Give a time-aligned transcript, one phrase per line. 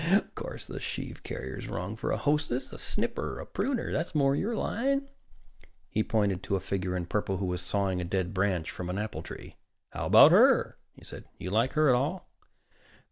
[0.09, 2.71] Of course the sheave carrier is wrong for a hostess!
[2.73, 5.07] A snipper, a pruner that's more your line."
[5.91, 8.97] He pointed to a figure in purple who was sawing a dead branch from an
[8.97, 9.57] apple tree.
[9.91, 11.25] "How about her?" he said.
[11.37, 12.31] "You like her at all?"